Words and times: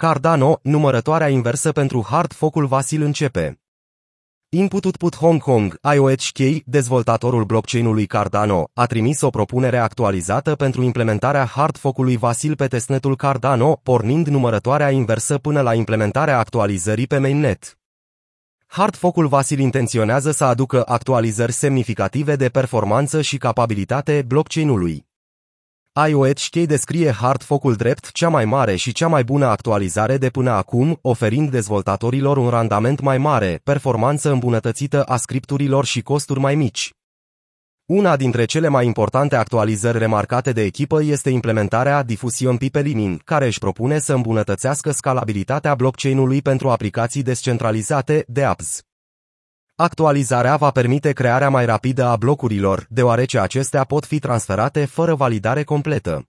Cardano, 0.00 0.58
numărătoarea 0.62 1.28
inversă 1.28 1.72
pentru 1.72 2.06
hard 2.08 2.32
focul 2.32 2.66
Vasil 2.66 3.02
începe. 3.02 3.60
Input 4.48 5.16
Hong 5.16 5.40
Kong, 5.40 5.78
IOHK, 5.94 6.64
dezvoltatorul 6.64 7.44
blockchain-ului 7.44 8.06
Cardano, 8.06 8.70
a 8.74 8.86
trimis 8.86 9.20
o 9.20 9.30
propunere 9.30 9.78
actualizată 9.78 10.54
pentru 10.54 10.82
implementarea 10.82 11.44
hard 11.44 11.76
focului 11.76 12.16
Vasil 12.16 12.56
pe 12.56 12.66
testnetul 12.66 13.16
Cardano, 13.16 13.80
pornind 13.82 14.26
numărătoarea 14.26 14.90
inversă 14.90 15.38
până 15.38 15.60
la 15.60 15.74
implementarea 15.74 16.38
actualizării 16.38 17.06
pe 17.06 17.18
mainnet. 17.18 17.78
Hard 18.66 18.96
focul 18.96 19.26
Vasil 19.26 19.58
intenționează 19.58 20.30
să 20.30 20.44
aducă 20.44 20.82
actualizări 20.86 21.52
semnificative 21.52 22.36
de 22.36 22.48
performanță 22.48 23.22
și 23.22 23.36
capabilitate 23.36 24.24
blockchain-ului. 24.26 25.07
IOHK 26.06 26.66
descrie 26.66 27.10
Hardfork-ul 27.10 27.74
drept 27.74 28.12
cea 28.12 28.28
mai 28.28 28.44
mare 28.44 28.76
și 28.76 28.92
cea 28.92 29.08
mai 29.08 29.24
bună 29.24 29.46
actualizare 29.46 30.16
de 30.16 30.28
până 30.28 30.50
acum, 30.50 30.98
oferind 31.02 31.50
dezvoltatorilor 31.50 32.36
un 32.36 32.48
randament 32.48 33.00
mai 33.00 33.18
mare, 33.18 33.60
performanță 33.64 34.30
îmbunătățită 34.30 35.02
a 35.02 35.16
scripturilor 35.16 35.84
și 35.84 36.02
costuri 36.02 36.40
mai 36.40 36.54
mici. 36.54 36.92
Una 37.86 38.16
dintre 38.16 38.44
cele 38.44 38.68
mai 38.68 38.86
importante 38.86 39.36
actualizări 39.36 39.98
remarcate 39.98 40.52
de 40.52 40.62
echipă 40.62 41.02
este 41.02 41.30
implementarea 41.30 42.02
Diffusion 42.02 42.56
Pipelining, 42.56 43.22
care 43.22 43.46
își 43.46 43.58
propune 43.58 43.98
să 43.98 44.12
îmbunătățească 44.12 44.90
scalabilitatea 44.90 45.74
blockchain-ului 45.74 46.42
pentru 46.42 46.70
aplicații 46.70 47.22
descentralizate, 47.22 48.24
de 48.26 48.44
apps. 48.44 48.87
Actualizarea 49.80 50.56
va 50.56 50.70
permite 50.70 51.12
crearea 51.12 51.48
mai 51.48 51.66
rapidă 51.66 52.04
a 52.04 52.16
blocurilor, 52.16 52.86
deoarece 52.88 53.38
acestea 53.38 53.84
pot 53.84 54.04
fi 54.04 54.18
transferate 54.18 54.84
fără 54.84 55.14
validare 55.14 55.62
completă. 55.62 56.28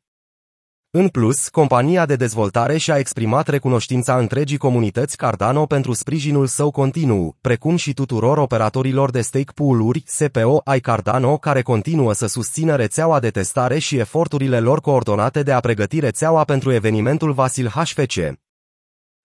În 0.91 1.07
plus, 1.07 1.47
compania 1.47 2.05
de 2.05 2.15
dezvoltare 2.15 2.77
și-a 2.77 2.97
exprimat 2.97 3.47
recunoștința 3.47 4.17
întregii 4.17 4.57
comunități 4.57 5.17
Cardano 5.17 5.65
pentru 5.65 5.93
sprijinul 5.93 6.47
său 6.47 6.71
continuu, 6.71 7.37
precum 7.41 7.75
și 7.75 7.93
tuturor 7.93 8.37
operatorilor 8.37 9.11
de 9.11 9.21
stake 9.21 9.51
pool-uri, 9.55 10.03
SPO, 10.05 10.61
ai 10.63 10.79
Cardano, 10.79 11.37
care 11.37 11.61
continuă 11.61 12.13
să 12.13 12.27
susțină 12.27 12.75
rețeaua 12.75 13.19
de 13.19 13.29
testare 13.29 13.79
și 13.79 13.97
eforturile 13.97 14.59
lor 14.59 14.81
coordonate 14.81 15.43
de 15.43 15.51
a 15.51 15.59
pregăti 15.59 15.99
rețeaua 15.99 16.43
pentru 16.43 16.71
evenimentul 16.71 17.31
Vasil 17.31 17.67
HFC. 17.67 18.48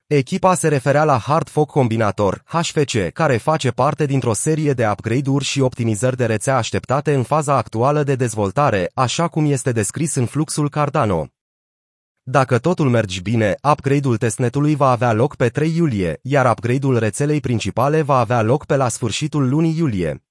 Echipa 0.07 0.55
se 0.55 0.69
referea 0.69 1.05
la 1.05 1.19
Hard 1.19 1.49
Fork 1.49 1.71
Combinator, 1.71 2.43
HFC, 2.47 3.11
care 3.13 3.37
face 3.37 3.71
parte 3.71 4.07
dintr-o 4.07 4.33
serie 4.33 4.73
de 4.73 4.89
upgrade-uri 4.89 5.45
și 5.45 5.61
optimizări 5.61 6.17
de 6.17 6.27
rețea 6.27 6.57
așteptate 6.57 7.15
în 7.15 7.23
faza 7.23 7.57
actuală 7.57 8.03
de 8.03 8.15
dezvoltare, 8.15 8.91
așa 8.95 9.29
cum 9.29 9.45
este 9.45 9.73
descris 9.73 10.15
în 10.15 10.27
fluxul 10.27 10.69
Cardano. 10.69 11.29
Dacă 12.23 12.59
totul 12.59 12.91
merge 12.91 13.21
bine, 13.21 13.55
upgrade-ul 13.71 14.17
testnetului 14.17 14.75
va 14.75 14.91
avea 14.91 15.13
loc 15.13 15.37
pe 15.37 15.49
3 15.49 15.77
iulie, 15.77 16.19
iar 16.23 16.51
upgrade-ul 16.51 16.99
rețelei 16.99 17.41
principale 17.41 18.03
va 18.03 18.19
avea 18.19 18.43
loc 18.43 18.67
pe 18.67 18.77
la 18.77 18.89
sfârșitul 18.89 19.49
lunii 19.49 19.77
iulie. 19.77 20.25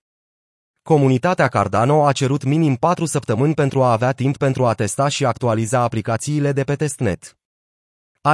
Comunitatea 0.83 1.47
Cardano 1.47 2.05
a 2.05 2.11
cerut 2.11 2.43
minim 2.43 2.75
4 2.75 3.05
săptămâni 3.05 3.53
pentru 3.53 3.83
a 3.83 3.91
avea 3.91 4.11
timp 4.11 4.37
pentru 4.37 4.65
a 4.65 4.73
testa 4.73 5.07
și 5.07 5.25
actualiza 5.25 5.79
aplicațiile 5.79 6.51
de 6.51 6.63
pe 6.63 6.75
testnet. 6.75 7.37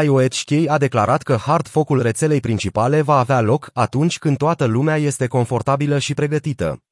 IOHK 0.03 0.67
a 0.67 0.77
declarat 0.77 1.21
că 1.21 1.35
hard 1.35 1.67
focul 1.67 2.01
rețelei 2.01 2.39
principale 2.39 3.01
va 3.01 3.17
avea 3.17 3.41
loc 3.41 3.69
atunci 3.73 4.19
când 4.19 4.37
toată 4.37 4.65
lumea 4.65 4.95
este 4.95 5.27
confortabilă 5.27 5.99
și 5.99 6.13
pregătită. 6.13 6.83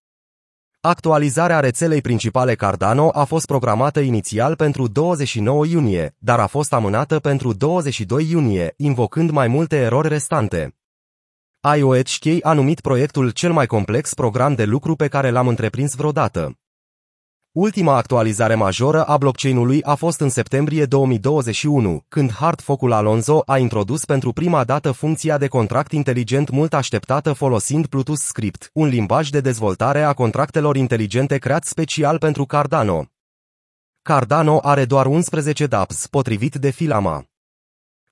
Actualizarea 0.82 1.60
rețelei 1.60 2.02
principale 2.02 2.56
Cardano 2.56 3.10
a 3.14 3.24
fost 3.24 3.46
programată 3.46 4.00
inițial 4.00 4.56
pentru 4.56 4.88
29 4.88 5.66
iunie, 5.66 6.16
dar 6.18 6.40
a 6.40 6.48
fost 6.48 6.74
amânată 6.74 7.20
pentru 7.20 7.54
22 7.54 8.30
iunie, 8.30 8.74
invocând 8.78 9.30
mai 9.30 9.48
multe 9.48 9.76
erori 9.76 10.08
restante. 10.08 10.76
IOHK 11.78 12.26
a 12.42 12.54
numit 12.54 12.80
proiectul 12.80 13.30
cel 13.30 13.52
mai 13.52 13.66
complex 13.66 14.14
program 14.14 14.56
de 14.56 14.64
lucru 14.64 14.96
pe 14.96 15.08
care 15.08 15.30
l-am 15.30 15.48
întreprins 15.48 15.96
vreodată. 15.96 16.60
Ultima 17.60 17.96
actualizare 17.96 18.56
majoră 18.56 19.04
a 19.04 19.18
blockchain-ului 19.18 19.84
a 19.84 19.96
fost 19.96 20.20
în 20.20 20.30
septembrie 20.30 20.86
2021, 20.86 22.04
când 22.08 22.32
Hardfocul 22.32 22.92
Alonso 22.92 23.42
a 23.46 23.58
introdus 23.58 24.06
pentru 24.06 24.32
prima 24.32 24.64
dată 24.64 24.92
funcția 24.92 25.38
de 25.38 25.48
contract 25.48 25.92
inteligent 25.92 26.50
mult 26.50 26.74
așteptată 26.74 27.34
folosind 27.34 27.88
Plutus 27.88 28.20
Script, 28.20 28.70
un 28.74 28.88
limbaj 28.88 29.30
de 29.30 29.40
dezvoltare 29.40 30.02
a 30.02 30.14
contractelor 30.14 30.76
inteligente 30.76 31.38
creat 31.38 31.64
special 31.64 32.18
pentru 32.18 32.46
Cardano. 32.46 33.06
Cardano 34.02 34.60
are 34.64 34.86
doar 34.86 35.06
11 35.06 35.66
dApps, 35.66 36.08
potrivit 36.08 36.56
de 36.56 36.70
Filama. 36.70 37.26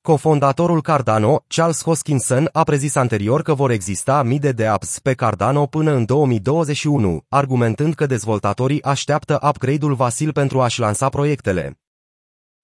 Cofondatorul 0.06 0.82
Cardano, 0.82 1.44
Charles 1.48 1.84
Hoskinson, 1.84 2.50
a 2.52 2.64
prezis 2.64 2.96
anterior 2.96 3.42
că 3.42 3.54
vor 3.54 3.72
exista 3.72 4.24
mii 4.24 4.40
de 4.40 4.66
apps 4.66 5.00
pe 5.00 5.14
Cardano 5.14 5.66
până 5.66 5.92
în 5.92 6.06
2021, 6.06 7.22
argumentând 7.30 7.94
că 7.94 8.06
dezvoltatorii 8.06 8.84
așteaptă 8.84 9.40
upgrade-ul 9.48 9.94
Vasil 9.94 10.32
pentru 10.32 10.62
a-și 10.62 10.80
lansa 10.80 11.10
proiectele. 11.10 11.80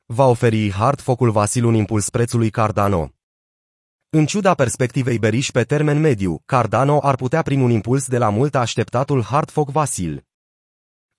Va 0.05 0.25
oferi 0.25 0.71
Hardfocul 0.71 1.31
Vasil 1.31 1.65
un 1.65 1.73
impuls 1.73 2.09
prețului 2.09 2.49
Cardano. 2.49 3.11
În 4.09 4.25
ciuda 4.25 4.53
perspectivei 4.53 5.19
beriși 5.19 5.51
pe 5.51 5.63
termen 5.63 5.99
mediu, 5.99 6.41
Cardano 6.45 6.99
ar 7.01 7.15
putea 7.15 7.41
primi 7.41 7.63
un 7.63 7.71
impuls 7.71 8.07
de 8.07 8.17
la 8.17 8.29
mult 8.29 8.55
așteptatul 8.55 9.23
Hardfoc 9.23 9.69
Vasil. 9.69 10.25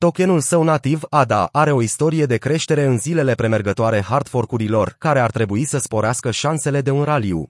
Tokenul 0.03 0.41
său 0.41 0.63
nativ, 0.63 1.03
ADA, 1.11 1.49
are 1.53 1.73
o 1.73 1.83
istorie 1.83 2.27
de 2.27 2.37
creștere 2.37 2.85
în 2.85 2.99
zilele 2.99 3.35
premergătoare 3.35 4.01
hard 4.01 4.29
fork-urilor, 4.29 4.95
care 4.99 5.21
ar 5.21 5.31
trebui 5.31 5.65
să 5.65 5.79
sporească 5.79 6.31
șansele 6.31 6.81
de 6.81 6.91
un 6.91 7.05
raliu. 7.05 7.47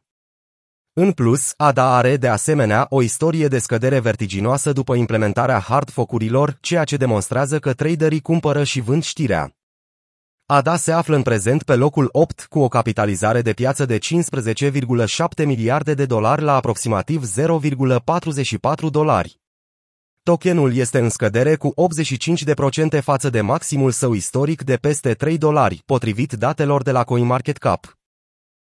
În 0.92 1.12
plus, 1.12 1.52
ADA 1.56 1.96
are 1.96 2.16
de 2.16 2.28
asemenea 2.28 2.86
o 2.88 3.02
istorie 3.02 3.48
de 3.48 3.58
scădere 3.58 3.98
vertiginoasă 3.98 4.72
după 4.72 4.94
implementarea 4.94 5.58
hard 5.58 5.90
fork-urilor, 5.90 6.58
ceea 6.60 6.84
ce 6.84 6.96
demonstrează 6.96 7.58
că 7.58 7.72
traderii 7.72 8.20
cumpără 8.20 8.64
și 8.64 8.80
vând 8.80 9.02
știrea. 9.02 9.52
ADA 10.46 10.76
se 10.76 10.92
află 10.92 11.16
în 11.16 11.22
prezent 11.22 11.62
pe 11.62 11.74
locul 11.74 12.08
8 12.12 12.46
cu 12.48 12.58
o 12.58 12.69
capitalizare 12.69 13.42
de 13.42 13.52
piață 13.52 13.84
de 13.84 13.98
15,7 13.98 15.44
miliarde 15.44 15.94
de 15.94 16.06
dolari 16.06 16.42
la 16.42 16.54
aproximativ 16.54 17.24
0,44 17.24 18.90
dolari. 18.90 19.41
Tokenul 20.25 20.75
este 20.77 20.99
în 20.99 21.09
scădere 21.09 21.56
cu 21.56 21.75
85% 22.97 23.00
față 23.00 23.31
de 23.31 23.41
maximul 23.41 23.91
său 23.91 24.12
istoric 24.12 24.62
de 24.62 24.77
peste 24.77 25.15
3 25.15 25.38
dolari, 25.38 25.83
potrivit 25.87 26.33
datelor 26.33 26.83
de 26.83 26.91
la 26.91 27.05
CoinMarketCap. 27.05 28.01